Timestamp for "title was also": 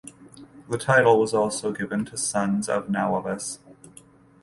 0.79-1.69